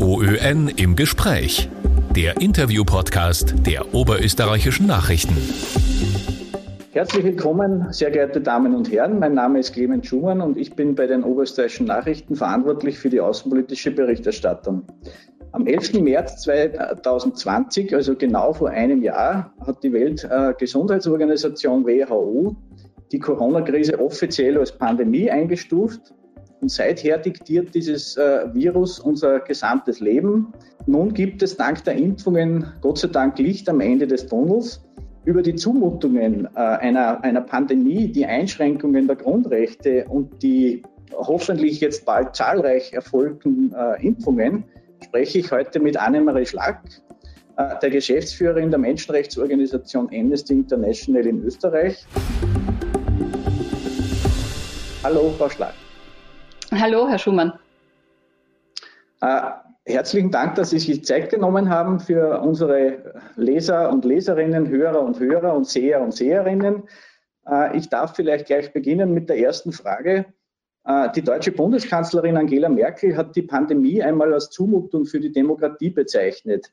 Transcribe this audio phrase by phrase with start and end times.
[0.00, 1.68] OÖN im Gespräch.
[2.16, 5.36] Der Interview-Podcast der Oberösterreichischen Nachrichten.
[6.92, 9.20] Herzlich willkommen, sehr geehrte Damen und Herren.
[9.20, 13.20] Mein Name ist Clemens Schumann und ich bin bei den Oberösterreichischen Nachrichten verantwortlich für die
[13.20, 14.82] außenpolitische Berichterstattung.
[15.52, 16.00] Am 11.
[16.00, 22.56] März 2020, also genau vor einem Jahr, hat die Weltgesundheitsorganisation WHO
[23.12, 26.12] die Corona-Krise offiziell als Pandemie eingestuft
[26.64, 30.54] und seither diktiert dieses äh, Virus unser gesamtes Leben.
[30.86, 34.82] Nun gibt es dank der Impfungen Gott sei Dank Licht am Ende des Tunnels.
[35.26, 40.82] Über die Zumutungen äh, einer, einer Pandemie, die Einschränkungen der Grundrechte und die
[41.12, 44.64] hoffentlich jetzt bald zahlreich erfolgten äh, Impfungen
[45.02, 46.80] spreche ich heute mit Annemarie Schlack,
[47.58, 52.06] äh, der Geschäftsführerin der Menschenrechtsorganisation Amnesty International in Österreich.
[55.02, 55.74] Hallo, Frau Schlack.
[56.76, 57.52] Hallo, Herr Schumann.
[59.20, 59.40] Äh,
[59.86, 65.20] herzlichen Dank, dass Sie sich Zeit genommen haben für unsere Leser und Leserinnen, Hörer und
[65.20, 66.82] Hörer und Seher und Seherinnen.
[67.48, 70.26] Äh, ich darf vielleicht gleich beginnen mit der ersten Frage.
[70.84, 75.90] Äh, die deutsche Bundeskanzlerin Angela Merkel hat die Pandemie einmal als Zumutung für die Demokratie
[75.90, 76.72] bezeichnet.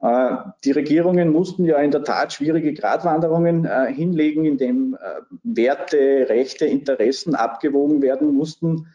[0.00, 4.96] Äh, die Regierungen mussten ja in der Tat schwierige Gratwanderungen äh, hinlegen, indem
[5.42, 8.86] Werte, Rechte, Interessen abgewogen werden mussten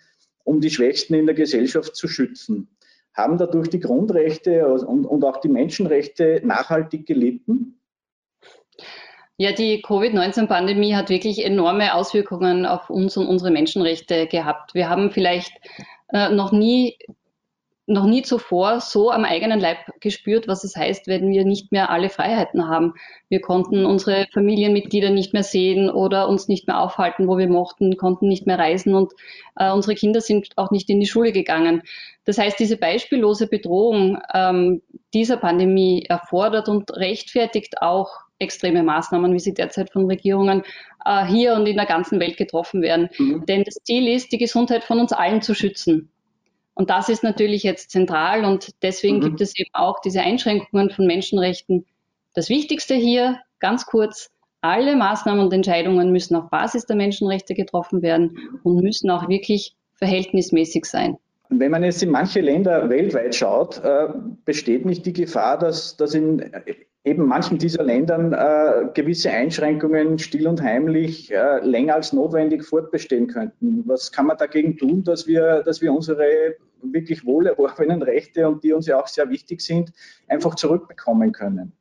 [0.47, 2.69] um die Schwächsten in der Gesellschaft zu schützen.
[3.13, 7.81] Haben dadurch die Grundrechte und, und auch die Menschenrechte nachhaltig gelitten?
[9.35, 14.73] Ja, die Covid-19-Pandemie hat wirklich enorme Auswirkungen auf uns und unsere Menschenrechte gehabt.
[14.73, 15.51] Wir haben vielleicht
[16.13, 16.97] äh, noch nie
[17.89, 21.89] noch nie zuvor so am eigenen Leib gespürt, was es heißt, wenn wir nicht mehr
[21.89, 22.93] alle Freiheiten haben.
[23.29, 27.95] Wir konnten unsere Familienmitglieder nicht mehr sehen oder uns nicht mehr aufhalten, wo wir mochten,
[27.95, 29.13] konnten nicht mehr reisen und
[29.55, 31.81] äh, unsere Kinder sind auch nicht in die Schule gegangen.
[32.25, 34.81] Das heißt, diese beispiellose Bedrohung ähm,
[35.13, 40.63] dieser Pandemie erfordert und rechtfertigt auch extreme Maßnahmen, wie sie derzeit von Regierungen
[41.05, 43.09] äh, hier und in der ganzen Welt getroffen werden.
[43.17, 43.45] Mhm.
[43.45, 46.11] Denn das Ziel ist, die Gesundheit von uns allen zu schützen.
[46.77, 49.21] Und das ist natürlich jetzt zentral und deswegen mhm.
[49.21, 51.87] gibt es eben auch diese Einschränkungen von Menschenrechten.
[52.35, 54.29] Das Wichtigste hier, ganz kurz,
[54.61, 59.75] alle Maßnahmen und Entscheidungen müssen auf Basis der Menschenrechte getroffen werden und müssen auch wirklich
[59.95, 61.17] verhältnismäßig sein.
[61.49, 64.09] Wenn man jetzt in manche Länder weltweit schaut, äh,
[64.45, 66.43] besteht nicht die Gefahr, dass, dass in
[67.07, 73.27] eben manchen dieser Ländern äh, gewisse Einschränkungen still und heimlich äh, länger als notwendig fortbestehen
[73.27, 73.83] könnten.
[73.85, 78.73] Was kann man dagegen tun, dass wir, dass wir unsere wirklich wohlerworbenen Rechte und die
[78.73, 79.91] uns ja auch sehr wichtig sind,
[80.27, 81.73] einfach zurückbekommen können?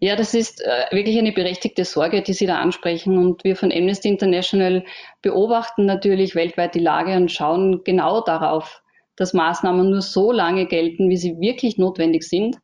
[0.00, 3.18] Ja, das ist äh, wirklich eine berechtigte Sorge, die Sie da ansprechen.
[3.18, 4.84] Und wir von Amnesty International
[5.22, 8.80] beobachten natürlich weltweit die Lage und schauen genau darauf,
[9.16, 12.58] dass Maßnahmen nur so lange gelten, wie sie wirklich notwendig sind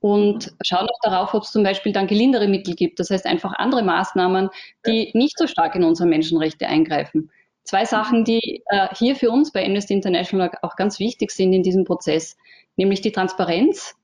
[0.00, 2.98] und schauen auch darauf, ob es zum Beispiel dann gelindere Mittel gibt.
[3.00, 4.48] Das heißt einfach andere Maßnahmen,
[4.86, 7.30] die nicht so stark in unsere Menschenrechte eingreifen.
[7.68, 11.62] Zwei Sachen, die äh, hier für uns bei Amnesty International auch ganz wichtig sind in
[11.62, 12.38] diesem Prozess,
[12.76, 13.94] nämlich die Transparenz.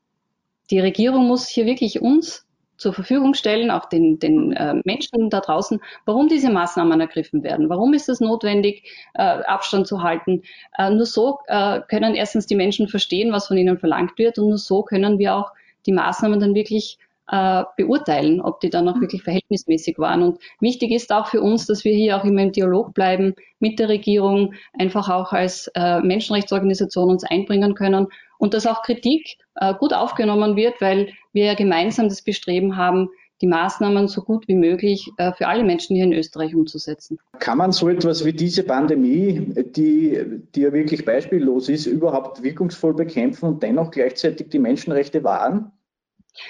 [0.70, 5.40] Die Regierung muss hier wirklich uns zur Verfügung stellen, auch den, den äh, Menschen da
[5.40, 7.70] draußen, warum diese Maßnahmen ergriffen werden.
[7.70, 8.82] Warum ist es notwendig,
[9.14, 10.42] äh, Abstand zu halten?
[10.76, 14.50] Äh, nur so äh, können erstens die Menschen verstehen, was von ihnen verlangt wird und
[14.50, 15.52] nur so können wir auch
[15.86, 16.98] die Maßnahmen dann wirklich
[17.30, 20.22] äh, beurteilen, ob die dann auch wirklich verhältnismäßig waren.
[20.22, 23.78] Und wichtig ist auch für uns, dass wir hier auch immer im Dialog bleiben mit
[23.78, 28.08] der Regierung, einfach auch als äh, Menschenrechtsorganisation uns einbringen können
[28.38, 33.08] und dass auch Kritik äh, gut aufgenommen wird, weil wir ja gemeinsam das Bestreben haben,
[33.40, 37.18] die Maßnahmen so gut wie möglich für alle Menschen hier in Österreich umzusetzen.
[37.40, 40.22] Kann man so etwas wie diese Pandemie, die,
[40.54, 45.72] die ja wirklich beispiellos ist, überhaupt wirkungsvoll bekämpfen und dennoch gleichzeitig die Menschenrechte wahren?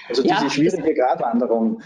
[0.09, 1.81] Also diese ja, schwierige Gratwanderung.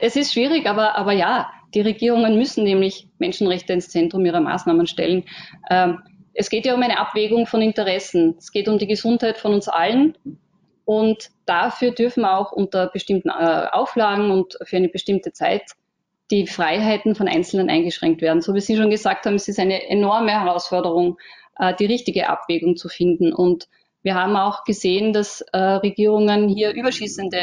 [0.00, 4.86] Es ist schwierig, aber, aber ja, die Regierungen müssen nämlich Menschenrechte ins Zentrum ihrer Maßnahmen
[4.86, 5.24] stellen.
[5.70, 6.00] Ähm,
[6.34, 8.36] es geht ja um eine Abwägung von Interessen.
[8.38, 10.16] Es geht um die Gesundheit von uns allen.
[10.84, 15.62] Und dafür dürfen auch unter bestimmten äh, Auflagen und für eine bestimmte Zeit
[16.30, 18.40] die Freiheiten von Einzelnen eingeschränkt werden.
[18.40, 21.18] So wie Sie schon gesagt haben, es ist eine enorme Herausforderung,
[21.58, 23.32] äh, die richtige Abwägung zu finden.
[23.32, 23.68] Und
[24.02, 27.36] wir haben auch gesehen, dass äh, Regierungen hier überschießende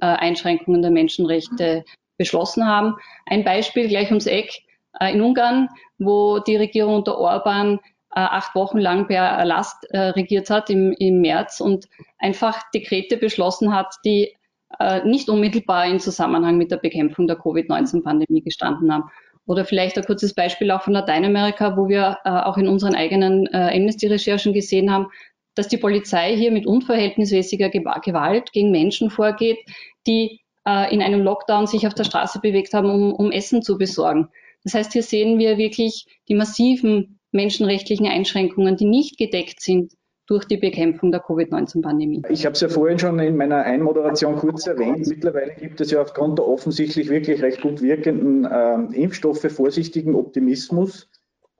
[0.00, 1.84] äh, Einschränkungen der Menschenrechte
[2.16, 2.96] beschlossen haben.
[3.26, 4.50] Ein Beispiel gleich ums Eck
[4.98, 5.68] äh, in Ungarn,
[5.98, 7.78] wo die Regierung unter Orban
[8.14, 13.16] äh, acht Wochen lang per Erlass äh, regiert hat im, im März und einfach Dekrete
[13.16, 14.34] beschlossen hat, die
[14.78, 19.10] äh, nicht unmittelbar in Zusammenhang mit der Bekämpfung der Covid-19-Pandemie gestanden haben.
[19.46, 23.46] Oder vielleicht ein kurzes Beispiel auch von Lateinamerika, wo wir äh, auch in unseren eigenen
[23.46, 25.08] äh, Amnesty-Recherchen gesehen haben,
[25.54, 29.58] dass die Polizei hier mit unverhältnismäßiger Gewalt gegen Menschen vorgeht,
[30.06, 33.78] die äh, in einem Lockdown sich auf der Straße bewegt haben, um, um Essen zu
[33.78, 34.28] besorgen.
[34.64, 39.92] Das heißt, hier sehen wir wirklich die massiven menschenrechtlichen Einschränkungen, die nicht gedeckt sind
[40.26, 42.22] durch die Bekämpfung der Covid-19-Pandemie.
[42.28, 45.06] Ich habe es ja vorhin schon in meiner Einmoderation kurz erwähnt.
[45.08, 51.08] Mittlerweile gibt es ja aufgrund der offensichtlich wirklich recht gut wirkenden äh, Impfstoffe vorsichtigen Optimismus.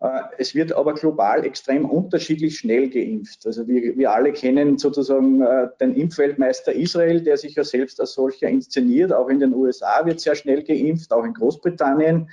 [0.00, 3.46] Äh, es wird aber global extrem unterschiedlich schnell geimpft.
[3.46, 8.14] Also wir, wir alle kennen sozusagen äh, den Impfweltmeister Israel, der sich ja selbst als
[8.14, 9.12] solcher inszeniert.
[9.12, 12.30] Auch in den USA wird sehr schnell geimpft, auch in Großbritannien.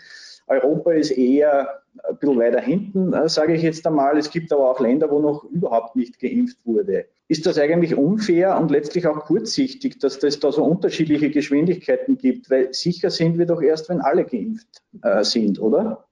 [0.47, 4.17] Europa ist eher ein bisschen weiter hinten, äh, sage ich jetzt einmal.
[4.17, 7.05] Es gibt aber auch Länder, wo noch überhaupt nicht geimpft wurde.
[7.27, 12.49] Ist das eigentlich unfair und letztlich auch kurzsichtig, dass es da so unterschiedliche Geschwindigkeiten gibt?
[12.49, 16.06] Weil sicher sind wir doch erst, wenn alle geimpft äh, sind, oder?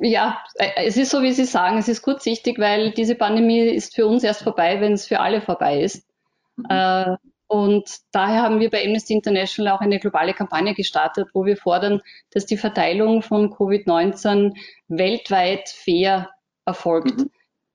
[0.00, 0.38] Ja,
[0.76, 4.22] es ist so, wie Sie sagen, es ist kurzsichtig, weil diese Pandemie ist für uns
[4.22, 6.06] erst vorbei, wenn es für alle vorbei ist.
[6.56, 6.66] Mhm.
[6.68, 11.56] Äh, und daher haben wir bei Amnesty International auch eine globale Kampagne gestartet, wo wir
[11.56, 14.54] fordern, dass die Verteilung von Covid-19
[14.88, 16.28] weltweit fair
[16.66, 17.16] erfolgt.
[17.16, 17.30] Mhm.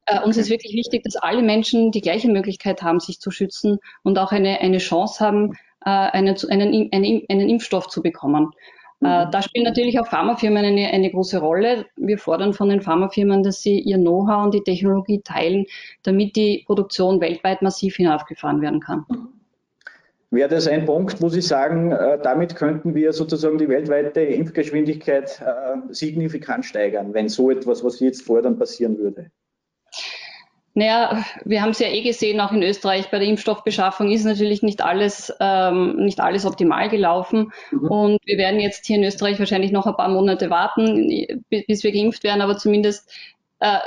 [0.05, 3.79] Äh, uns ist wirklich wichtig, dass alle Menschen die gleiche Möglichkeit haben, sich zu schützen
[4.03, 8.51] und auch eine, eine Chance haben, äh, einen, einen, einen, einen Impfstoff zu bekommen.
[9.03, 9.31] Äh, mhm.
[9.31, 11.85] Da spielen natürlich auch Pharmafirmen eine, eine große Rolle.
[11.95, 15.65] Wir fordern von den Pharmafirmen, dass sie ihr Know-how und die Technologie teilen,
[16.03, 19.05] damit die Produktion weltweit massiv hinaufgefahren werden kann.
[20.31, 25.39] Wäre das ein Punkt, wo Sie sagen, äh, damit könnten wir sozusagen die weltweite Impfgeschwindigkeit
[25.41, 29.29] äh, signifikant steigern, wenn so etwas, was Sie jetzt fordern, passieren würde?
[30.75, 34.63] Naja, wir haben es ja eh gesehen, auch in Österreich bei der Impfstoffbeschaffung ist natürlich
[34.63, 37.51] nicht alles, ähm, nicht alles optimal gelaufen.
[37.71, 37.87] Mhm.
[37.87, 41.91] Und wir werden jetzt hier in Österreich wahrscheinlich noch ein paar Monate warten, bis wir
[41.91, 43.11] geimpft werden, aber zumindest
[43.59, 43.77] äh,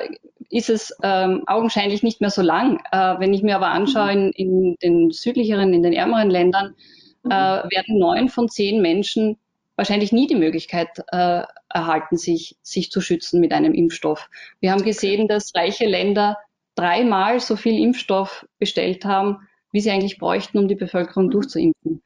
[0.49, 2.81] ist es ähm, augenscheinlich nicht mehr so lang.
[2.93, 4.33] Äh, wenn ich mir aber anschaue, mhm.
[4.35, 6.77] in, in den südlicheren, in den ärmeren Ländern,
[7.25, 7.33] mhm.
[7.33, 9.39] äh, werden neun von zehn Menschen
[9.75, 14.31] wahrscheinlich nie die Möglichkeit äh, erhalten, sich, sich zu schützen mit einem Impfstoff.
[14.61, 16.39] Wir haben gesehen, dass reiche Länder
[16.77, 22.03] dreimal so viel Impfstoff bestellt haben, wie sie eigentlich bräuchten, um die Bevölkerung durchzuimpfen.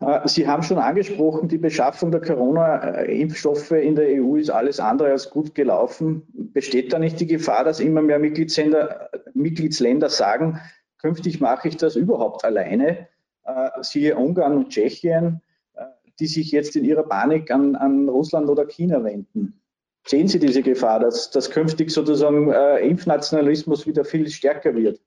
[0.00, 5.10] Äh, sie haben schon angesprochen, die Beschaffung der Corona-Impfstoffe in der EU ist alles andere
[5.10, 6.22] als gut gelaufen.
[6.32, 10.60] Besteht da nicht die Gefahr, dass immer mehr Mitgliedsländer, Mitgliedsländer sagen,
[10.98, 13.08] künftig mache ich das überhaupt alleine?
[13.44, 15.42] Äh, siehe Ungarn und Tschechien,
[15.74, 15.84] äh,
[16.18, 19.59] die sich jetzt in ihrer Panik an, an Russland oder China wenden.
[20.06, 25.00] Sehen Sie diese Gefahr, dass, dass künftig sozusagen äh, Impfnationalismus wieder viel stärker wird?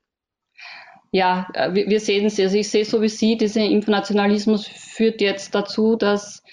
[1.11, 2.39] Ja, äh, wir, sehen es.
[2.39, 6.43] Also ich sehe so wie Sie, dieser Impfnationalismus führt jetzt dazu, dass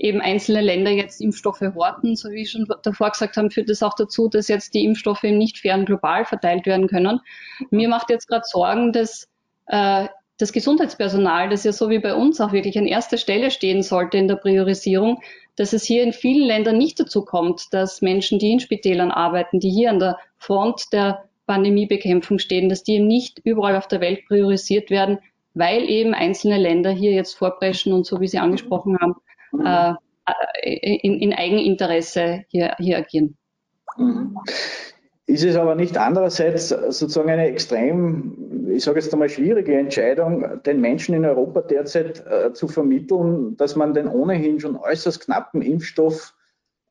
[0.00, 2.16] eben einzelne Länder jetzt Impfstoffe horten.
[2.16, 5.24] So wie ich schon davor gesagt habe, führt es auch dazu, dass jetzt die Impfstoffe
[5.24, 7.20] eben nicht fair und global verteilt werden können.
[7.70, 9.28] Mir macht jetzt gerade Sorgen, dass
[9.66, 10.08] äh,
[10.38, 14.16] das Gesundheitspersonal, das ja so wie bei uns auch wirklich an erster Stelle stehen sollte
[14.16, 15.20] in der Priorisierung,
[15.56, 19.60] dass es hier in vielen Ländern nicht dazu kommt, dass Menschen, die in Spitälern arbeiten,
[19.60, 24.00] die hier an der Front der Pandemiebekämpfung stehen, dass die eben nicht überall auf der
[24.00, 25.18] Welt priorisiert werden,
[25.54, 29.16] weil eben einzelne Länder hier jetzt vorpreschen und so wie Sie angesprochen haben,
[29.64, 29.94] äh,
[30.62, 33.36] in, in, Eigeninteresse hier, hier agieren.
[33.96, 34.36] Mhm.
[35.30, 40.80] Ist es aber nicht andererseits sozusagen eine extrem, ich sage jetzt einmal, schwierige Entscheidung, den
[40.80, 46.34] Menschen in Europa derzeit äh, zu vermitteln, dass man den ohnehin schon äußerst knappen Impfstoff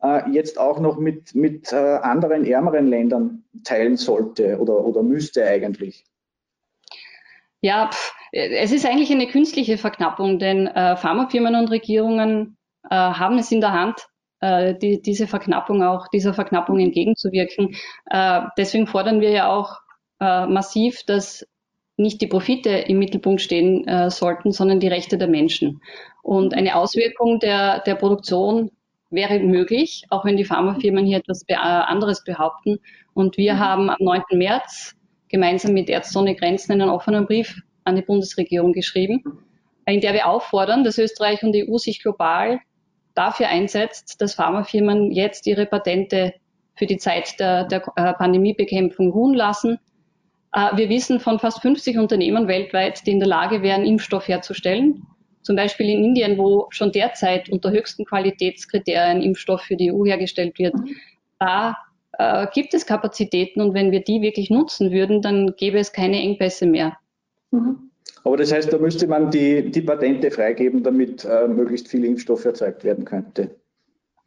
[0.02, 5.46] äh, jetzt auch noch mit, mit äh, anderen ärmeren Ländern teilen sollte oder, oder müsste
[5.46, 6.06] eigentlich?
[7.60, 12.56] Ja, pff, es ist eigentlich eine künstliche Verknappung, denn äh, Pharmafirmen und Regierungen
[12.90, 14.08] äh, haben es in der Hand,
[14.42, 17.76] äh, die, diese Verknappung auch, dieser Verknappung entgegenzuwirken.
[18.10, 19.78] Äh, deswegen fordern wir ja auch
[20.20, 21.46] äh, massiv, dass
[21.98, 25.82] nicht die Profite im Mittelpunkt stehen äh, sollten, sondern die Rechte der Menschen.
[26.24, 28.72] Und eine Auswirkung der, der Produktion
[29.10, 32.78] wäre möglich, auch wenn die Pharmafirmen hier etwas be anderes behaupten.
[33.14, 33.60] Und wir mhm.
[33.60, 34.22] haben am 9.
[34.34, 34.96] März
[35.28, 39.24] gemeinsam mit Ärzte ohne Grenzen einen offenen Brief an die Bundesregierung geschrieben,
[39.86, 42.60] in der wir auffordern, dass Österreich und die EU sich global
[43.20, 46.34] dafür einsetzt, dass Pharmafirmen jetzt ihre Patente
[46.76, 49.78] für die Zeit der, der äh, Pandemiebekämpfung ruhen lassen.
[50.54, 55.04] Äh, wir wissen von fast 50 Unternehmen weltweit, die in der Lage wären, Impfstoff herzustellen.
[55.42, 60.58] Zum Beispiel in Indien, wo schon derzeit unter höchsten Qualitätskriterien Impfstoff für die EU hergestellt
[60.58, 60.76] wird.
[60.76, 60.96] Mhm.
[61.40, 61.76] Da
[62.14, 66.22] äh, gibt es Kapazitäten und wenn wir die wirklich nutzen würden, dann gäbe es keine
[66.22, 66.98] Engpässe mehr.
[67.52, 67.89] Mhm.
[68.24, 72.46] Aber das heißt, da müsste man die, die Patente freigeben, damit äh, möglichst viel Impfstoff
[72.46, 73.56] erzeugt werden könnte.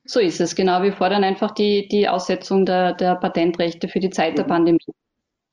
[0.04, 0.82] So ist es, genau.
[0.82, 4.37] Wir fordern einfach die, die Aussetzung der, der Patentrechte für die Zeit mhm.
[4.37, 4.94] der Pandemie.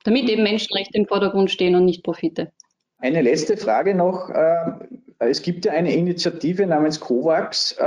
[0.03, 2.51] damit eben Menschenrechte im Vordergrund stehen und nicht Profite.
[2.97, 4.29] Eine letzte Frage noch.
[4.29, 4.71] Äh,
[5.19, 7.77] es gibt ja eine Initiative namens COVAX.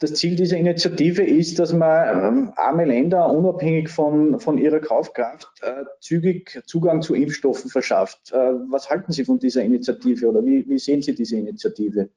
[0.00, 5.48] Das Ziel dieser Initiative ist, dass man ähm, arme Länder unabhängig von, von ihrer Kaufkraft
[5.62, 8.32] äh, zügig Zugang zu Impfstoffen verschafft.
[8.32, 12.10] Äh, was halten Sie von dieser Initiative oder wie, wie sehen Sie diese Initiative?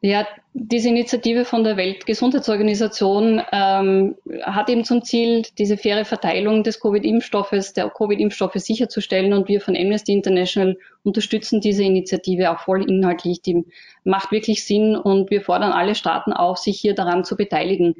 [0.00, 6.78] Ja, diese Initiative von der Weltgesundheitsorganisation ähm, hat eben zum Ziel, diese faire Verteilung des
[6.78, 9.32] Covid-Impfstoffes, der Covid-Impfstoffe sicherzustellen.
[9.32, 13.42] Und wir von Amnesty International unterstützen diese Initiative auch voll inhaltlich.
[13.42, 13.64] Die
[14.04, 17.96] macht wirklich Sinn und wir fordern alle Staaten auf, sich hier daran zu beteiligen.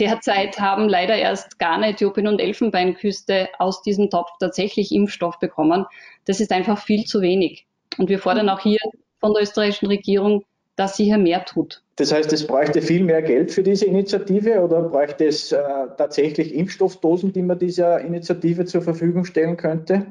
[0.00, 5.84] Derzeit haben leider erst Ghana, Äthiopien und Elfenbeinküste aus diesem Topf tatsächlich Impfstoff bekommen.
[6.24, 7.66] Das ist einfach viel zu wenig.
[7.98, 8.78] Und wir fordern auch hier
[9.20, 10.42] von der österreichischen Regierung,
[10.76, 11.82] dass sie hier mehr tut.
[11.96, 15.62] Das heißt, es bräuchte viel mehr Geld für diese Initiative oder bräuchte es äh,
[15.96, 20.06] tatsächlich Impfstoffdosen, die man dieser Initiative zur Verfügung stellen könnte?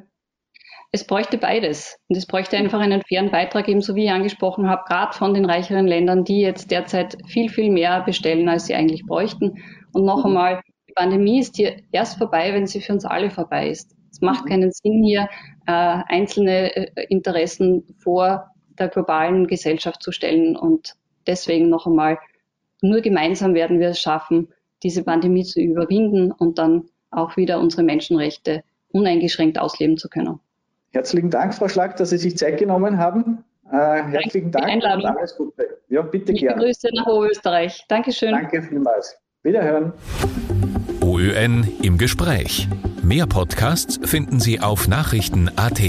[0.91, 1.98] Es bräuchte beides.
[2.07, 5.45] Und es bräuchte einfach einen fairen Beitrag, ebenso wie ich angesprochen habe, gerade von den
[5.45, 9.62] reicheren Ländern, die jetzt derzeit viel, viel mehr bestellen, als sie eigentlich bräuchten.
[9.93, 10.27] Und noch mhm.
[10.27, 13.95] einmal, die Pandemie ist hier erst vorbei, wenn sie für uns alle vorbei ist.
[14.12, 14.50] Es macht mhm.
[14.50, 15.27] keinen Sinn, hier
[15.67, 20.55] äh, einzelne äh, Interessen vor der globalen Gesellschaft zu stellen.
[20.55, 20.96] Und
[21.27, 22.20] deswegen noch einmal,
[22.82, 24.50] nur gemeinsam werden wir es schaffen,
[24.84, 30.39] diese Pandemie zu überwinden und dann auch wieder unsere Menschenrechte uneingeschränkt ausleben zu können.
[30.91, 33.44] Herzlichen Dank, Frau Schlag, dass Sie sich Zeit genommen haben.
[33.72, 35.10] Äh, herzlichen Dank Einladung.
[35.10, 35.79] und alles Gute.
[35.89, 36.63] Ja, bitte gerne.
[36.63, 37.84] Grüße nach Oberösterreich.
[37.88, 38.32] Dankeschön.
[38.32, 39.17] Danke vielmals.
[39.44, 39.94] Wiederhören.
[41.01, 42.67] OÖN im Gespräch.
[43.03, 45.79] Mehr Podcasts finden Sie auf Nachrichten.at.